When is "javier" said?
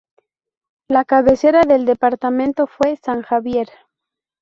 3.21-3.69